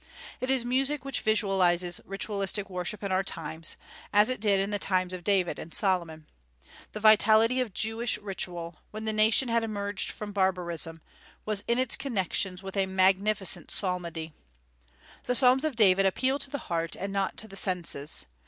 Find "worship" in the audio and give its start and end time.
2.71-3.03